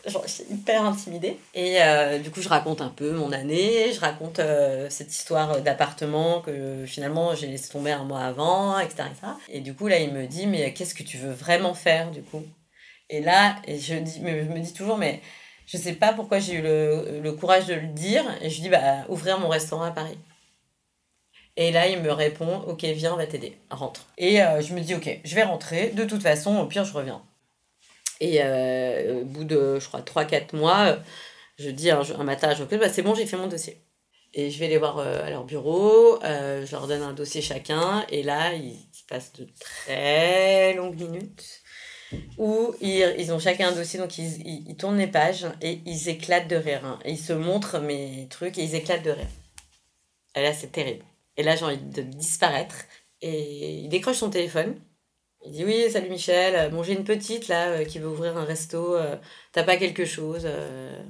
j'étais 0.06 0.54
hyper 0.54 0.86
intimidée. 0.86 1.38
Et 1.54 1.82
euh, 1.82 2.20
du 2.20 2.30
coup 2.30 2.42
je 2.42 2.50
raconte 2.50 2.82
un 2.82 2.90
peu 2.90 3.12
mon 3.12 3.32
année 3.32 3.92
je 3.94 4.00
raconte 4.00 4.40
euh, 4.40 4.88
cette 4.90 5.12
histoire 5.14 5.62
d'appartement 5.62 6.42
que 6.42 6.86
finalement 6.86 7.36
j'ai 7.36 7.48
laissé 7.48 7.70
tomber 7.72 7.92
un 7.92 8.04
mois 8.04 8.22
avant 8.22 8.80
etc., 8.80 9.04
et 9.50 9.60
du 9.62 9.74
coup 9.74 9.88
là 9.88 10.00
il 10.00 10.14
me 10.14 10.28
dit 10.28 10.48
mais 10.48 10.74
qu'est-ce 10.74 10.96
que 10.96 11.04
tu 11.04 11.18
veux 11.18 11.32
vraiment 11.32 11.74
faire 11.74 12.12
du 12.12 12.22
coup? 12.22 12.44
Et 13.10 13.22
là 13.22 13.56
je 13.68 13.96
dis 13.96 14.20
mais 14.22 14.46
je 14.46 14.50
me 14.50 14.60
dis 14.60 14.74
toujours 14.74 14.98
mais 14.98 15.22
je 15.66 15.78
sais 15.78 15.94
pas 15.94 16.14
pourquoi 16.14 16.40
j'ai 16.40 16.56
eu 16.56 16.62
le, 16.62 17.20
le 17.22 17.32
courage 17.32 17.66
de 17.66 17.74
le 17.74 17.88
dire 17.88 18.24
et 18.42 18.50
je 18.50 18.62
dis 18.62 18.70
bah 18.70 19.06
ouvrir 19.10 19.40
mon 19.40 19.50
restaurant 19.50 19.84
à 19.84 19.92
Paris 19.92 20.18
Et 21.56 21.72
là, 21.72 21.88
il 21.88 22.02
me 22.02 22.12
répond 22.12 22.62
Ok, 22.68 22.84
viens, 22.84 23.14
on 23.14 23.18
va 23.18 23.28
t'aider, 23.28 23.58
rentre. 23.70 24.06
Et 24.18 24.42
euh, 24.42 24.62
je 24.62 24.74
me 24.74 24.82
dis 24.82 24.96
Ok, 24.96 25.20
je 25.24 25.36
vais 25.36 25.44
rentrer, 25.44 25.90
de 25.90 26.04
toute 26.04 26.24
façon, 26.24 26.58
au 26.58 26.66
pire, 26.66 26.86
je 26.86 26.94
reviens. 26.94 27.22
Et 28.20 28.40
euh, 28.42 29.22
au 29.22 29.26
bout 29.26 29.44
de, 29.44 29.80
je 29.80 29.88
crois, 29.88 30.02
3-4 30.02 30.56
mois, 30.56 30.98
je 31.60 31.70
dis 31.70 31.92
un, 31.92 32.04
matin 32.24 32.50
à 32.50 32.56
Jean-Claude 32.56 32.80
bah, 32.80 32.90
C'est 32.90 33.02
bon, 33.02 33.14
j'ai 33.14 33.26
fait 33.26 33.38
mon 33.38 33.48
dossier. 33.48 33.78
Et 34.34 34.50
je 34.50 34.58
vais 34.60 34.68
les 34.68 34.78
voir 34.80 34.98
euh, 34.98 35.24
à 35.24 35.30
leur 35.30 35.44
bureau, 35.44 36.20
je 36.24 36.72
leur 36.72 36.88
donne 36.88 37.04
un 37.04 37.14
dossier 37.14 37.42
chacun, 37.42 38.06
et 38.10 38.24
là, 38.24 38.54
il 38.54 38.74
se 38.92 39.04
passe 39.08 39.34
de 39.34 39.48
très 39.60 40.74
longues 40.74 41.00
minutes 41.00 41.62
où 42.38 42.74
ils, 42.82 43.16
ils, 43.20 43.32
ont 43.32 43.40
chacun 43.40 43.70
un 43.70 43.72
dossier, 43.72 44.00
donc 44.00 44.18
ils, 44.18 44.76
tournent 44.78 44.98
les 44.98 45.08
pages 45.08 45.48
et 45.62 45.82
ils 45.86 46.10
éclatent 46.10 46.48
de 46.48 46.56
rire. 46.56 46.86
Hein. 46.86 47.00
Ils 47.06 47.18
se 47.18 47.34
montrent 47.34 47.80
mes 47.80 48.28
trucs 48.30 48.58
et 48.58 48.64
ils 48.64 48.76
éclatent 48.76 49.04
de 49.04 49.12
rire. 49.12 49.28
Et 50.36 50.42
là, 50.42 50.54
c'est 50.54 50.72
terrible. 50.72 51.04
Et 51.38 51.44
là, 51.44 51.56
j'ai 51.56 51.66
envie 51.66 51.78
de 51.78 52.02
disparaître. 52.02 52.76
Et 53.22 53.80
il 53.80 53.90
décroche 53.90 54.18
son 54.18 54.30
téléphone. 54.30 54.80
Il 55.46 55.52
dit 55.52 55.66
Oui, 55.66 55.90
salut 55.90 56.10
Michel. 56.10 56.72
Bon, 56.72 56.84
j'ai 56.84 56.94
une 56.94 57.04
petite 57.04 57.48
là 57.48 57.70
euh, 57.70 57.86
qui 57.86 58.00
veut 58.00 58.08
ouvrir 58.08 58.38
un 58.38 58.46
resto. 58.46 58.96
Euh, 58.96 59.18
t'as 59.52 59.64
pas 59.64 59.78
quelque 59.78 60.06
chose 60.06 60.44
euh, 60.46 61.04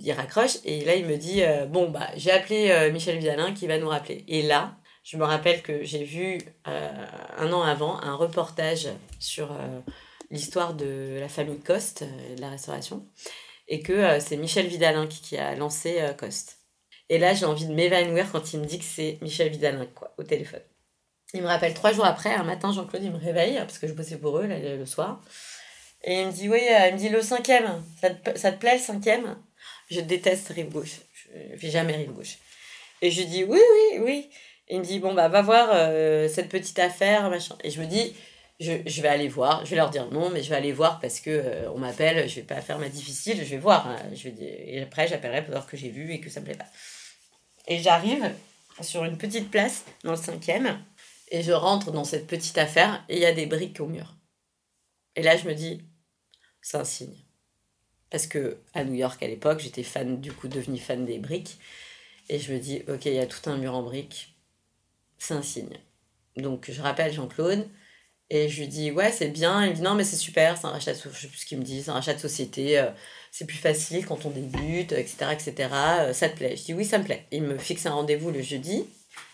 Il 0.00 0.12
raccroche 0.12 0.58
et 0.64 0.84
là, 0.84 0.94
il 0.94 1.06
me 1.06 1.16
dit 1.16 1.42
Bon, 1.68 1.90
bah, 1.90 2.08
j'ai 2.16 2.30
appelé 2.30 2.90
Michel 2.92 3.18
Vidalin 3.18 3.52
qui 3.52 3.66
va 3.66 3.78
nous 3.78 3.88
rappeler. 3.88 4.24
Et 4.28 4.42
là, 4.42 4.76
je 5.02 5.16
me 5.16 5.24
rappelle 5.24 5.62
que 5.62 5.84
j'ai 5.84 6.04
vu 6.04 6.38
un 6.64 7.52
an 7.52 7.62
avant 7.62 8.00
un 8.00 8.14
reportage 8.14 8.88
sur 9.18 9.56
l'histoire 10.30 10.74
de 10.74 11.18
la 11.20 11.28
famille 11.28 11.60
Coste, 11.60 12.04
de 12.36 12.40
la 12.40 12.48
restauration, 12.48 13.06
et 13.68 13.80
que 13.80 14.18
c'est 14.20 14.36
Michel 14.36 14.66
Vidalin 14.66 15.06
qui, 15.06 15.36
a 15.36 15.54
lancé 15.54 16.00
Coste. 16.18 16.63
Et 17.08 17.18
là, 17.18 17.34
j'ai 17.34 17.44
envie 17.44 17.66
de 17.66 17.74
m'évanouir 17.74 18.30
quand 18.32 18.52
il 18.52 18.60
me 18.60 18.64
dit 18.64 18.78
que 18.78 18.84
c'est 18.84 19.18
Michel 19.20 19.50
Vidalin, 19.50 19.86
quoi, 19.94 20.14
au 20.18 20.22
téléphone. 20.22 20.62
Il 21.34 21.42
me 21.42 21.46
rappelle 21.46 21.74
trois 21.74 21.92
jours 21.92 22.04
après, 22.04 22.32
un 22.32 22.44
matin, 22.44 22.72
Jean-Claude, 22.72 23.02
il 23.02 23.10
me 23.10 23.18
réveille, 23.18 23.56
parce 23.58 23.78
que 23.78 23.86
je 23.86 23.92
bossais 23.92 24.18
pour 24.18 24.38
eux 24.38 24.46
le 24.46 24.86
soir. 24.86 25.20
Et 26.02 26.20
il 26.20 26.26
me 26.26 26.32
dit, 26.32 26.48
oui, 26.48 26.60
il 26.62 26.94
me 26.94 26.98
dit 26.98 27.08
le 27.08 27.22
cinquième, 27.22 27.82
ça 28.00 28.10
te, 28.10 28.38
ça 28.38 28.52
te 28.52 28.58
plaît 28.58 28.74
le 28.74 28.80
cinquième? 28.80 29.36
Je 29.90 30.00
déteste 30.00 30.48
Rive 30.48 30.70
Gauche, 30.70 31.00
je 31.34 31.56
fais 31.56 31.70
jamais 31.70 31.94
Rive 31.96 32.12
Gauche. 32.12 32.38
Et 33.02 33.10
je 33.10 33.22
dis, 33.22 33.44
oui, 33.44 33.60
oui, 33.60 33.98
oui. 34.00 34.30
Et 34.68 34.76
il 34.76 34.80
me 34.80 34.84
dit, 34.84 34.98
bon, 34.98 35.12
bah, 35.12 35.28
va 35.28 35.42
voir 35.42 35.68
euh, 35.72 36.28
cette 36.28 36.48
petite 36.48 36.78
affaire, 36.78 37.28
machin. 37.28 37.56
Et 37.64 37.70
je 37.70 37.80
me 37.80 37.86
dis, 37.86 38.14
je, 38.60 39.02
vais 39.02 39.08
aller 39.08 39.28
voir. 39.28 39.64
Je 39.64 39.70
vais 39.70 39.76
leur 39.76 39.90
dire 39.90 40.10
non, 40.10 40.30
mais 40.30 40.42
je 40.42 40.50
vais 40.50 40.56
aller 40.56 40.72
voir 40.72 41.00
parce 41.00 41.20
que 41.20 41.30
euh, 41.30 41.70
on 41.72 41.78
m'appelle, 41.78 42.28
je 42.28 42.36
vais 42.36 42.42
pas 42.42 42.60
faire 42.60 42.78
ma 42.78 42.88
difficile, 42.88 43.36
je 43.36 43.50
vais 43.50 43.58
voir. 43.58 43.86
Hein. 43.88 43.98
Je 44.14 44.28
vais 44.28 44.34
et 44.40 44.82
après, 44.82 45.08
j'appellerai 45.08 45.42
pour 45.42 45.52
voir 45.52 45.66
que 45.66 45.76
j'ai 45.76 45.90
vu 45.90 46.12
et 46.12 46.20
que 46.20 46.30
ça 46.30 46.40
me 46.40 46.46
plaît 46.46 46.56
pas. 46.56 46.66
Et 47.66 47.78
j'arrive 47.78 48.30
sur 48.80 49.04
une 49.04 49.18
petite 49.18 49.50
place 49.50 49.84
dans 50.02 50.12
le 50.12 50.16
cinquième 50.16 50.82
et 51.30 51.42
je 51.42 51.52
rentre 51.52 51.92
dans 51.92 52.04
cette 52.04 52.26
petite 52.26 52.58
affaire 52.58 53.04
et 53.08 53.16
il 53.16 53.22
y 53.22 53.26
a 53.26 53.32
des 53.32 53.46
briques 53.46 53.80
au 53.80 53.86
mur. 53.86 54.14
Et 55.16 55.22
là, 55.22 55.36
je 55.36 55.46
me 55.46 55.54
dis, 55.54 55.80
c'est 56.60 56.76
un 56.76 56.84
signe. 56.84 57.16
Parce 58.10 58.26
que 58.26 58.58
à 58.74 58.84
New 58.84 58.94
York 58.94 59.22
à 59.22 59.26
l'époque, 59.26 59.60
j'étais 59.60 59.82
fan, 59.82 60.20
du 60.20 60.32
coup, 60.32 60.48
devenue 60.48 60.78
fan 60.78 61.04
des 61.04 61.18
briques. 61.18 61.58
Et 62.28 62.38
je 62.38 62.52
me 62.52 62.58
dis, 62.58 62.82
ok, 62.88 63.06
il 63.06 63.14
y 63.14 63.18
a 63.18 63.26
tout 63.26 63.48
un 63.50 63.56
mur 63.56 63.74
en 63.74 63.82
briques 63.82 64.34
c'est 65.24 65.34
un 65.34 65.42
signe. 65.42 65.78
Donc 66.36 66.70
je 66.70 66.82
rappelle 66.82 67.12
Jean-Claude 67.12 67.66
et 68.30 68.48
je 68.48 68.60
lui 68.60 68.68
dis 68.68 68.90
ouais 68.90 69.12
c'est 69.12 69.28
bien. 69.28 69.64
Il 69.64 69.70
me 69.70 69.74
dit 69.74 69.82
non 69.82 69.94
mais 69.94 70.04
c'est 70.04 70.16
super, 70.16 70.56
c'est 70.56 70.66
un 70.66 70.70
rachat 70.70 70.92
de, 70.92 70.98
je 70.98 71.20
sais 71.20 71.28
plus 71.28 71.38
ce 71.38 71.46
qu'il 71.46 71.58
me 71.58 71.64
dit, 71.64 71.82
c'est 71.82 71.90
un 71.90 72.00
de 72.00 72.18
société, 72.18 72.78
euh, 72.78 72.90
c'est 73.30 73.46
plus 73.46 73.56
facile 73.56 74.06
quand 74.06 74.24
on 74.26 74.30
débute, 74.30 74.92
etc. 74.92 75.26
etc. 75.32 75.68
Euh, 75.72 76.12
ça 76.12 76.28
te 76.28 76.36
plaît 76.36 76.56
Je 76.56 76.64
dis 76.64 76.74
oui 76.74 76.84
ça 76.84 76.98
me 76.98 77.04
plaît. 77.04 77.26
Il 77.30 77.42
me 77.42 77.58
fixe 77.58 77.86
un 77.86 77.92
rendez-vous 77.92 78.30
le 78.30 78.42
jeudi 78.42 78.86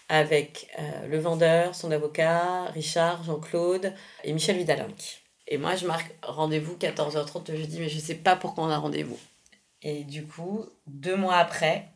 avec 0.09 0.68
euh, 0.78 1.06
le 1.06 1.18
vendeur, 1.18 1.75
son 1.75 1.90
avocat, 1.92 2.64
Richard, 2.73 3.23
Jean-Claude 3.25 3.92
et 4.25 4.32
Michel 4.32 4.56
Vidalinck. 4.56 5.23
Et 5.47 5.59
moi 5.59 5.76
je 5.76 5.87
marque 5.87 6.12
rendez-vous 6.23 6.76
14h30 6.76 7.52
le 7.52 7.59
jeudi 7.59 7.80
mais 7.80 7.88
je 7.88 7.99
sais 7.99 8.14
pas 8.16 8.37
pourquoi 8.37 8.64
on 8.64 8.70
a 8.70 8.78
rendez-vous. 8.78 9.18
Et 9.82 10.04
du 10.04 10.26
coup, 10.26 10.66
deux 10.87 11.16
mois 11.16 11.37
après, 11.37 11.88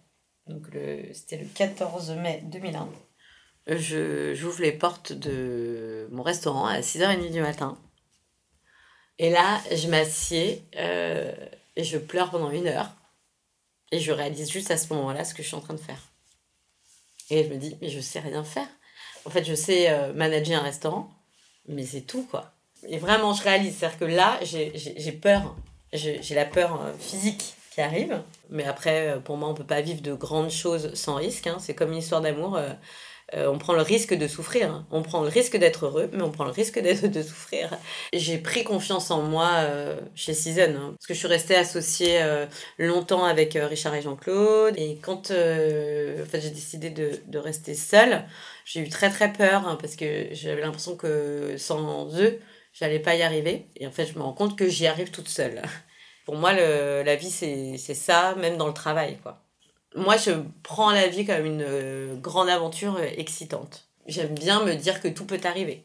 donc 0.46 0.68
c'était 1.12 1.36
le 1.36 1.46
14 1.46 2.12
mai 2.12 2.42
2001, 2.44 2.88
j'ouvre 3.66 4.60
les 4.60 4.72
portes 4.72 5.12
de 5.12 6.08
mon 6.10 6.22
restaurant 6.22 6.66
à 6.66 6.80
6h30 6.80 7.30
du 7.30 7.40
matin. 7.40 7.78
Et 9.18 9.30
là, 9.30 9.60
je 9.70 9.88
m'assieds 9.88 10.64
euh, 10.76 11.32
et 11.76 11.84
je 11.84 11.98
pleure 11.98 12.30
pendant 12.30 12.50
une 12.50 12.66
heure. 12.66 12.90
Et 13.92 14.00
je 14.00 14.12
réalise 14.12 14.50
juste 14.50 14.70
à 14.70 14.76
ce 14.76 14.92
moment-là 14.92 15.24
ce 15.24 15.34
que 15.34 15.42
je 15.42 15.48
suis 15.48 15.56
en 15.56 15.60
train 15.60 15.74
de 15.74 15.80
faire. 15.80 16.00
Et 17.30 17.44
je 17.44 17.48
me 17.48 17.56
dis, 17.56 17.76
mais 17.80 17.90
je 17.90 18.00
sais 18.00 18.18
rien 18.18 18.42
faire. 18.44 18.66
En 19.24 19.30
fait, 19.30 19.44
je 19.44 19.54
sais 19.54 19.90
euh, 19.90 20.12
manager 20.12 20.60
un 20.60 20.64
restaurant, 20.64 21.10
mais 21.68 21.86
c'est 21.86 22.02
tout, 22.02 22.26
quoi. 22.30 22.52
Et 22.88 22.98
vraiment, 22.98 23.32
je 23.32 23.42
réalise. 23.42 23.76
C'est-à-dire 23.76 23.98
que 23.98 24.04
là, 24.04 24.38
j'ai 24.42 25.12
peur. 25.12 25.54
J'ai 25.92 26.34
la 26.34 26.44
peur 26.44 26.82
euh, 26.82 26.92
physique 26.98 27.54
qui 27.70 27.80
arrive. 27.80 28.20
Mais 28.50 28.64
après, 28.64 29.18
pour 29.24 29.36
moi, 29.36 29.48
on 29.48 29.54
peut 29.54 29.64
pas 29.64 29.80
vivre 29.80 30.02
de 30.02 30.12
grandes 30.12 30.50
choses 30.50 30.92
sans 30.94 31.14
risque. 31.14 31.46
Hein. 31.46 31.58
C'est 31.60 31.74
comme 31.74 31.92
une 31.92 31.98
histoire 31.98 32.20
d'amour. 32.20 32.58
On 33.36 33.58
prend 33.58 33.72
le 33.72 33.82
risque 33.82 34.14
de 34.14 34.26
souffrir. 34.28 34.84
On 34.90 35.02
prend 35.02 35.22
le 35.22 35.28
risque 35.28 35.56
d'être 35.56 35.86
heureux, 35.86 36.08
mais 36.12 36.22
on 36.22 36.30
prend 36.30 36.44
le 36.44 36.50
risque 36.50 36.78
de 36.80 37.22
souffrir. 37.22 37.70
J'ai 38.12 38.38
pris 38.38 38.64
confiance 38.64 39.10
en 39.10 39.22
moi 39.22 39.50
euh, 39.58 40.00
chez 40.14 40.34
Season, 40.34 40.74
hein, 40.76 40.94
parce 40.96 41.06
que 41.06 41.14
je 41.14 41.18
suis 41.18 41.28
restée 41.28 41.56
associée 41.56 42.22
euh, 42.22 42.46
longtemps 42.78 43.24
avec 43.24 43.58
Richard 43.60 43.94
et 43.94 44.02
Jean-Claude. 44.02 44.74
Et 44.76 44.98
quand 45.02 45.30
en 45.30 46.26
fait, 46.26 46.40
j'ai 46.40 46.50
décidé 46.50 46.90
de, 46.90 47.38
rester 47.38 47.74
seule, 47.74 48.24
j'ai 48.64 48.80
eu 48.80 48.88
très 48.88 49.10
très 49.10 49.32
peur, 49.32 49.66
hein, 49.66 49.76
parce 49.80 49.96
que 49.96 50.28
j'avais 50.32 50.62
l'impression 50.62 50.96
que 50.96 51.56
sans 51.58 52.16
eux, 52.20 52.38
j'allais 52.72 53.00
pas 53.00 53.16
y 53.16 53.22
arriver. 53.22 53.66
Et 53.76 53.86
en 53.86 53.90
fait, 53.90 54.06
je 54.06 54.18
me 54.18 54.22
rends 54.22 54.32
compte 54.32 54.56
que 54.56 54.68
j'y 54.68 54.86
arrive 54.86 55.10
toute 55.10 55.28
seule. 55.28 55.62
Pour 56.24 56.36
moi, 56.36 56.52
la 56.52 57.16
vie, 57.16 57.30
c'est 57.30 57.94
ça, 57.94 58.34
même 58.36 58.56
dans 58.56 58.66
le 58.66 58.72
travail, 58.72 59.18
quoi 59.22 59.43
moi, 59.94 60.16
je 60.16 60.32
prends 60.62 60.90
la 60.90 61.06
vie 61.06 61.24
comme 61.24 61.46
une 61.46 61.62
euh, 61.62 62.16
grande 62.16 62.48
aventure 62.48 62.96
euh, 62.96 63.06
excitante. 63.16 63.88
J'aime 64.06 64.34
bien 64.34 64.64
me 64.64 64.74
dire 64.74 65.00
que 65.00 65.08
tout 65.08 65.24
peut 65.24 65.40
arriver. 65.44 65.84